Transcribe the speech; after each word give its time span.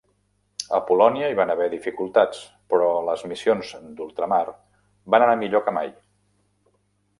A 0.77 0.77
Polònia 0.85 1.27
hi 1.33 1.35
van 1.39 1.53
haver 1.53 1.67
dificultats, 1.73 2.39
però 2.73 2.89
les 3.09 3.27
missions 3.33 3.75
d'ultramar 4.01 4.41
van 5.17 5.29
anar 5.29 5.39
millor 5.45 5.67
que 5.69 5.79
mai. 5.81 5.95